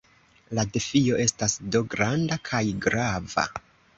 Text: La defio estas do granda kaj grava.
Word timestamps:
La 0.59 0.63
defio 0.77 1.19
estas 1.25 1.57
do 1.75 1.83
granda 1.95 2.39
kaj 2.49 2.65
grava. 2.87 3.47